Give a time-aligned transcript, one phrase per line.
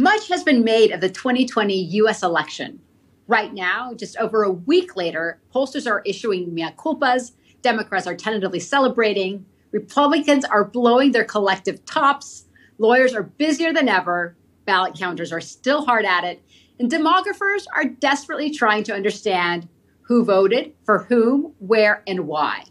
[0.00, 2.80] Much has been made of the 2020 US election.
[3.26, 8.60] Right now, just over a week later, pollsters are issuing mea culpas, Democrats are tentatively
[8.60, 12.46] celebrating, Republicans are blowing their collective tops,
[12.78, 16.42] lawyers are busier than ever, ballot counters are still hard at it,
[16.78, 19.68] and demographers are desperately trying to understand
[20.00, 22.64] who voted, for whom, where, and why.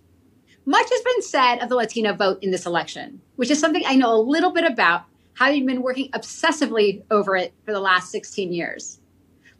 [0.66, 3.94] Much has been said of the Latino vote in this election, which is something I
[3.94, 5.04] know a little bit about,
[5.40, 9.00] having been working obsessively over it for the last 16 years.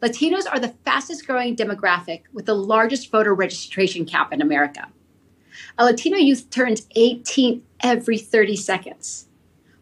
[0.02, 4.88] Latinos are the fastest growing demographic with the largest voter registration cap in America.
[5.78, 9.26] A Latino youth turns 18 every 30 seconds.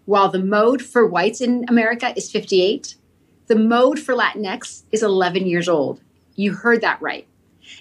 [0.05, 2.95] While the mode for whites in America is 58,
[3.49, 6.01] the mode for Latinx is 11 years old.
[6.37, 7.27] You heard that right.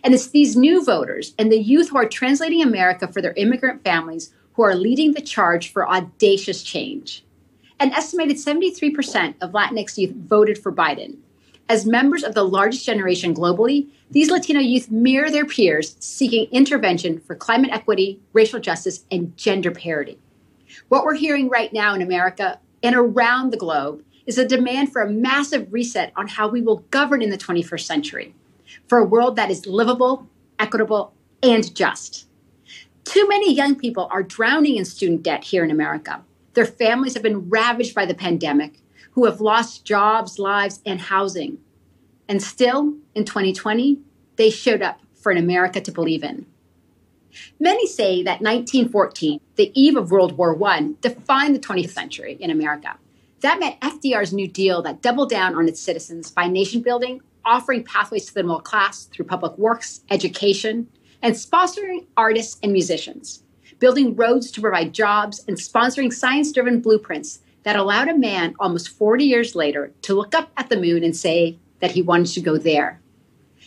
[0.03, 3.83] And it's these new voters and the youth who are translating America for their immigrant
[3.83, 7.23] families who are leading the charge for audacious change.
[7.79, 11.17] An estimated 73% of Latinx youth voted for Biden.
[11.69, 17.19] As members of the largest generation globally, these Latino youth mirror their peers seeking intervention
[17.19, 20.17] for climate equity, racial justice, and gender parity.
[20.87, 25.03] What we're hearing right now in America and around the globe is a demand for
[25.03, 28.33] a massive reset on how we will govern in the 21st century
[28.87, 32.27] for a world that is livable, equitable, and just.
[33.03, 36.23] Too many young people are drowning in student debt here in America.
[36.57, 41.59] Their families have been ravaged by the pandemic, who have lost jobs, lives, and housing.
[42.27, 43.99] And still, in 2020,
[44.37, 46.47] they showed up for an America to believe in.
[47.59, 52.49] Many say that 1914, the eve of World War I, defined the 20th century in
[52.49, 52.97] America.
[53.41, 57.83] That meant FDR's New Deal that doubled down on its citizens by nation building offering
[57.83, 60.87] pathways to the middle class through public works, education,
[61.21, 63.43] and sponsoring artists and musicians,
[63.79, 68.89] building roads to provide jobs, and sponsoring science driven blueprints that allowed a man almost
[68.89, 72.41] 40 years later to look up at the moon and say that he wanted to
[72.41, 72.99] go there.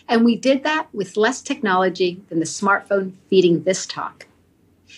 [0.09, 4.27] And we did that with less technology than the smartphone feeding this talk.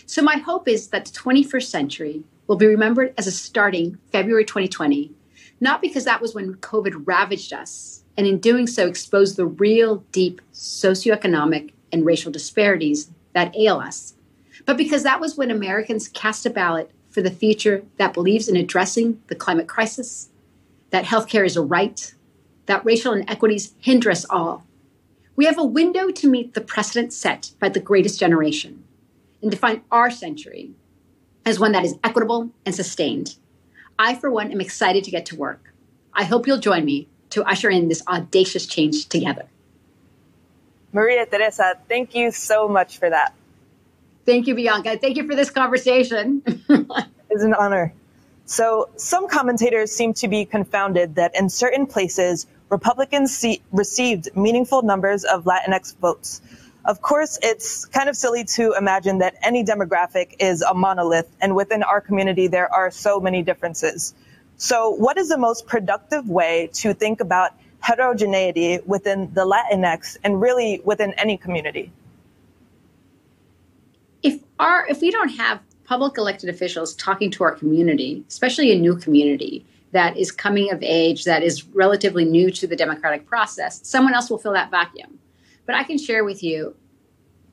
[0.06, 4.44] So, my hope is that the 21st century will be remembered as a starting February
[4.44, 5.12] 2020,
[5.60, 10.04] not because that was when COVID ravaged us, and in doing so exposed the real
[10.12, 14.14] deep socioeconomic and racial disparities that ail us,
[14.64, 18.56] but because that was when Americans cast a ballot for the future that believes in
[18.56, 20.30] addressing the climate crisis,
[20.90, 22.14] that healthcare is a right,
[22.66, 24.66] that racial inequities hinder us all.
[25.34, 28.84] We have a window to meet the precedent set by the greatest generation
[29.40, 30.72] and define our century
[31.44, 33.36] as one that is equitable and sustained.
[33.98, 35.72] I, for one, am excited to get to work.
[36.14, 39.46] I hope you'll join me to usher in this audacious change together.
[40.92, 43.34] Maria Teresa, thank you so much for that.
[44.24, 44.98] Thank you, Bianca.
[44.98, 46.42] Thank you for this conversation.
[46.46, 47.92] it's an honor.
[48.44, 54.82] So, some commentators seem to be confounded that in certain places, Republicans see- received meaningful
[54.82, 56.40] numbers of Latinx votes.
[56.84, 61.54] Of course, it's kind of silly to imagine that any demographic is a monolith, and
[61.54, 64.14] within our community, there are so many differences.
[64.56, 70.40] So, what is the most productive way to think about heterogeneity within the Latinx and
[70.40, 71.92] really within any community?
[74.22, 78.78] If our if we don't have public elected officials talking to our community, especially a
[78.78, 83.80] new community that is coming of age, that is relatively new to the democratic process,
[83.86, 85.18] someone else will fill that vacuum.
[85.66, 86.74] But I can share with you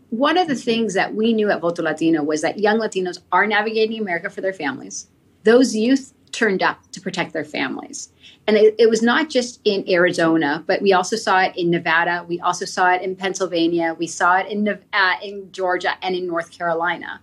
[0.10, 3.46] one of the things that we knew at Voto Latino was that young Latinos are
[3.46, 5.08] navigating America for their families.
[5.44, 8.10] Those youth turned up to protect their families.
[8.48, 12.26] And it, it, was not just in Arizona, but we also saw it in Nevada.
[12.28, 13.96] We also saw it in Pennsylvania.
[13.98, 17.22] We saw it in, uh, in Georgia and in North Carolina.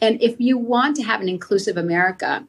[0.00, 2.46] And if you want to have an inclusive America,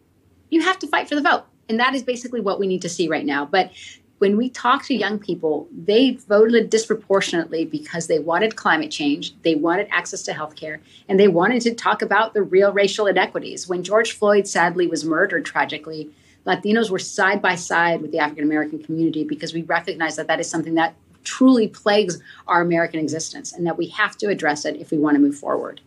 [0.49, 1.45] you have to fight for the vote.
[1.67, 3.45] And that is basically what we need to see right now.
[3.45, 3.71] But
[4.19, 9.55] when we talk to young people, they voted disproportionately because they wanted climate change, they
[9.55, 13.67] wanted access to health care, and they wanted to talk about the real racial inequities.
[13.67, 16.09] When George Floyd sadly was murdered tragically,
[16.45, 20.39] Latinos were side by side with the African American community because we recognize that that
[20.39, 24.75] is something that truly plagues our American existence and that we have to address it
[24.77, 25.81] if we want to move forward.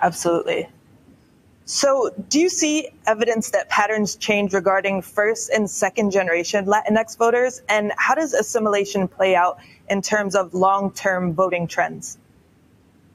[0.00, 0.68] Absolutely.
[1.70, 7.62] So, do you see evidence that patterns change regarding first and second generation Latinx voters?
[7.68, 12.18] And how does assimilation play out in terms of long term voting trends?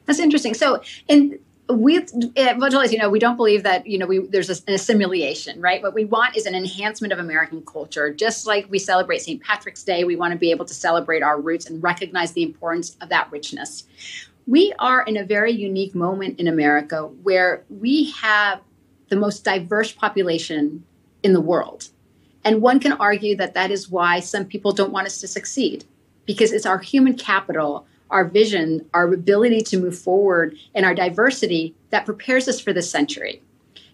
[0.06, 0.54] That's interesting.
[0.54, 1.38] So, in
[1.68, 5.60] we at Votolas, you know, we don't believe that you know we there's an assimilation,
[5.60, 5.84] right?
[5.84, 8.14] What we want is an enhancement of American culture.
[8.14, 9.44] Just like we celebrate St.
[9.44, 12.96] Patrick's Day, we want to be able to celebrate our roots and recognize the importance
[13.02, 13.84] of that richness
[14.48, 18.62] we are in a very unique moment in America where we have
[19.10, 20.84] the most diverse population
[21.24, 21.90] in the world.
[22.44, 25.84] And one can argue that that is why some people don't want us to succeed,
[26.26, 31.74] because it's our human capital, our vision, our ability to move forward, and our diversity
[31.90, 33.42] that prepares us for this century.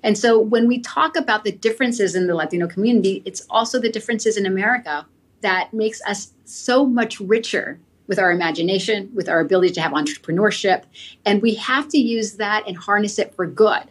[0.03, 3.91] And so when we talk about the differences in the Latino community, it's also the
[3.91, 5.05] differences in America
[5.41, 7.79] that makes us so much richer
[8.11, 10.83] with our imagination, with our ability to have entrepreneurship.
[11.25, 13.83] And we have to use that and harness it for good.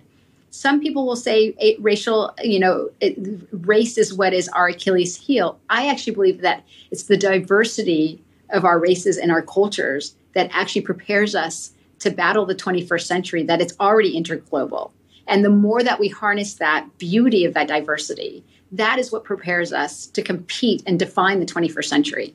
[0.50, 3.16] Some people will say racial, you know, it,
[3.50, 5.58] race is what is our Achilles heel.
[5.70, 10.82] I actually believe that it's the diversity of our races and our cultures that actually
[10.82, 14.90] prepares us to battle the 21st century, that it's already interglobal.
[15.28, 19.72] And the more that we harness that beauty of that diversity, that is what prepares
[19.72, 22.34] us to compete and define the 21st century.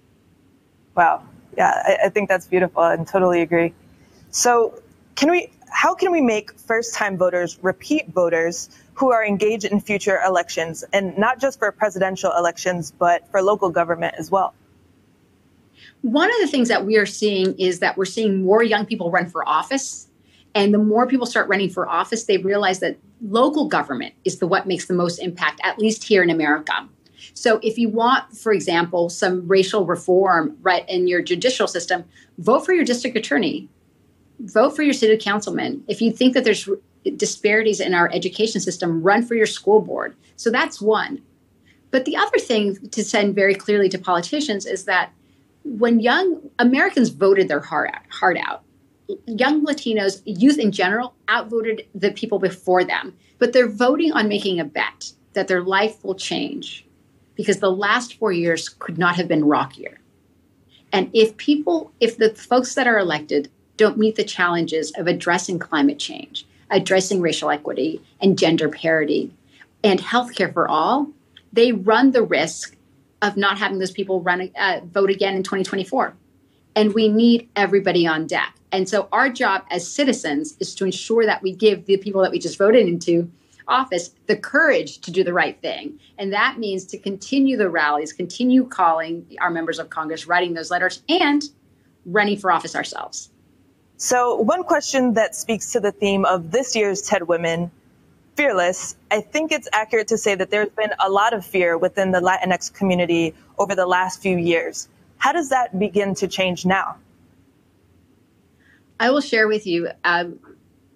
[0.96, 1.22] Wow.
[1.58, 3.74] Yeah, I, I think that's beautiful and totally agree.
[4.32, 4.82] So,
[5.16, 9.80] can we how can we make first time voters repeat voters who are engaged in
[9.80, 10.84] future elections?
[10.94, 14.54] And not just for presidential elections but for local government as well?
[16.02, 19.12] One of the things that we are seeing is that we're seeing more young people
[19.12, 20.08] run for office.
[20.54, 24.48] And the more people start running for office they realize that local government is the
[24.48, 26.88] what makes the most impact at least here in america
[27.36, 32.04] so if you want for example some racial reform right in your judicial system
[32.40, 33.70] vote for your district attorney
[34.40, 35.84] vote for your city councilman.
[35.88, 36.70] If you think that there's
[37.18, 40.16] disparities in our education system, run for your school board.
[40.36, 41.22] So that's one.
[41.92, 45.12] But the other thing to send very clearly to politicians is that
[45.64, 48.64] when young Americans voted their heart out, heart out,
[49.28, 53.16] young Latinos, youth in general, outvoted the people before them.
[53.38, 56.86] But they're voting on making a bet that their life will change
[57.36, 60.00] because the last four years could not have been rockier.
[60.92, 65.60] And if people, if the folks that are elected don't meet the challenges of addressing
[65.60, 69.34] climate change, addressing racial equity and gender parity,
[69.84, 71.10] and healthcare for all,
[71.52, 72.76] they run the risk
[73.22, 76.14] of not having those people run uh, vote again in 2024.
[76.76, 78.56] And we need everybody on deck.
[78.72, 82.32] And so our job as citizens is to ensure that we give the people that
[82.32, 83.32] we just voted into
[83.68, 86.00] office the courage to do the right thing.
[86.18, 90.72] And that means to continue the rallies, continue calling our members of Congress, writing those
[90.72, 91.44] letters, and
[92.06, 93.30] running for office ourselves.
[93.98, 97.72] So, one question that speaks to the theme of this year's TED Women,
[98.36, 102.12] fearless, I think it's accurate to say that there's been a lot of fear within
[102.12, 104.90] the Latinx community over the last few years.
[105.18, 106.98] How does that begin to change now?
[109.00, 110.40] I will share with you um,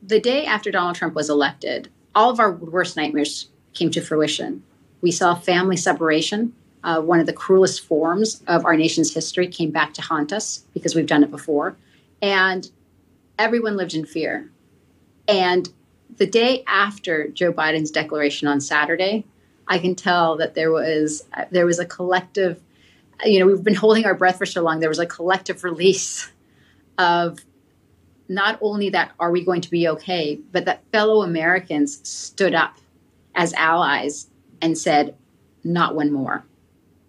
[0.01, 4.63] the day after Donald Trump was elected, all of our worst nightmares came to fruition.
[5.01, 6.53] We saw family separation.
[6.83, 10.65] Uh, one of the cruelest forms of our nation's history came back to haunt us
[10.73, 11.75] because we've done it before.
[12.21, 12.69] And
[13.37, 14.49] everyone lived in fear.
[15.27, 15.69] And
[16.17, 19.25] the day after Joe Biden's declaration on Saturday,
[19.67, 22.59] I can tell that there was there was a collective,
[23.23, 24.79] you know, we've been holding our breath for so long.
[24.79, 26.29] There was a collective release
[26.97, 27.39] of
[28.29, 32.77] not only that are we going to be okay, but that fellow Americans stood up
[33.35, 34.27] as allies
[34.61, 35.15] and said,
[35.63, 36.45] not one more.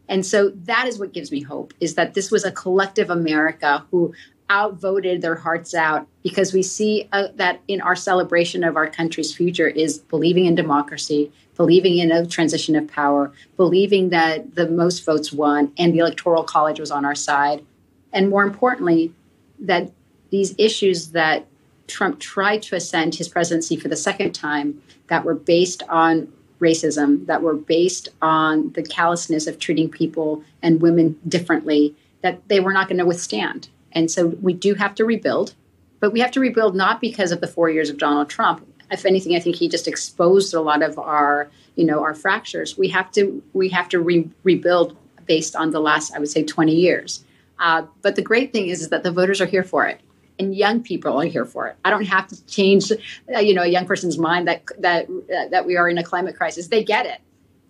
[0.09, 3.85] And so that is what gives me hope is that this was a collective America
[3.91, 4.13] who
[4.51, 9.33] outvoted their hearts out because we see uh, that in our celebration of our country's
[9.33, 15.05] future is believing in democracy, believing in a transition of power, believing that the most
[15.05, 17.65] votes won and the electoral college was on our side.
[18.13, 19.15] And more importantly,
[19.61, 19.93] that
[20.31, 21.47] these issues that
[21.91, 27.27] Trump tried to ascend his presidency for the second time that were based on racism,
[27.27, 32.73] that were based on the callousness of treating people and women differently, that they were
[32.73, 33.69] not going to withstand.
[33.93, 35.55] And so we do have to rebuild,
[35.99, 38.67] but we have to rebuild not because of the four years of Donald Trump.
[38.91, 42.77] If anything, I think he just exposed a lot of our, you know, our fractures.
[42.77, 44.97] We have to we have to re- rebuild
[45.27, 47.25] based on the last, I would say, 20 years.
[47.59, 50.01] Uh, but the great thing is, is that the voters are here for it
[50.41, 51.77] and young people are here for it.
[51.85, 55.49] I don't have to change, uh, you know, a young person's mind that that uh,
[55.51, 56.69] that we are in a climate crisis.
[56.69, 57.21] They get it.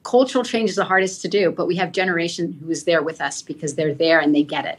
[0.03, 3.21] Cultural change is the hardest to do, but we have generation who is there with
[3.21, 4.79] us because they're there and they get it.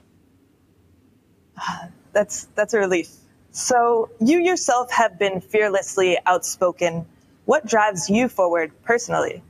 [2.13, 3.09] That's that's a relief.
[3.51, 7.05] So you yourself have been fearlessly outspoken.
[7.45, 9.41] What drives you forward personally?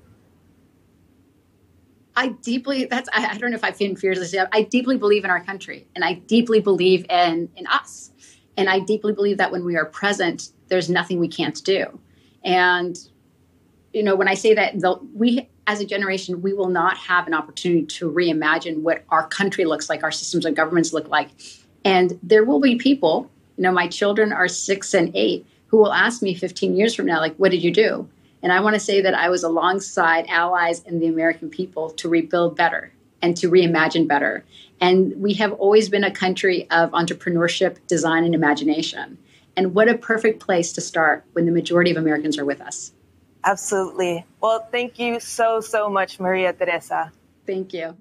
[2.16, 4.36] I deeply that's I, I don't know if I've been fearless.
[4.52, 8.12] I deeply believe in our country and I deeply believe in in us.
[8.58, 12.00] And I deeply believe that when we are present, there's nothing we can't do.
[12.44, 12.98] And
[13.94, 17.28] you know, when I say that the, we as a generation, we will not have
[17.28, 21.30] an opportunity to reimagine what our country looks like, our systems of governments look like
[21.84, 25.94] and there will be people, you know, my children are six and eight, who will
[25.94, 28.08] ask me 15 years from now, like, what did you do?
[28.44, 32.10] And I want to say that I was alongside allies and the American people to
[32.10, 34.44] rebuild better and to reimagine better.
[34.80, 39.18] And we have always been a country of entrepreneurship, design, and imagination.
[39.56, 42.94] And what a perfect place to start when the majority of Americans are with us.
[43.44, 44.26] Absolutely.
[44.40, 47.12] Well, thank you so, so much, Maria Teresa.
[47.46, 47.98] Thank you.